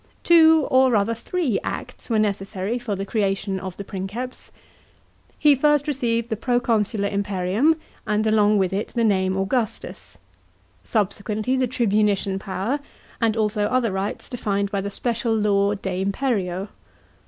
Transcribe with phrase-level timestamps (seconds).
[0.23, 4.51] Two, or rather three, acts were necessary for the creation of the Princeps.
[5.37, 7.75] He first received the proconsular imperium
[8.07, 10.17] and along with it the name Augustus;
[10.83, 12.79] subsequently the tribunician power;
[13.21, 16.69] and also other rights defined by the special Law de imperio.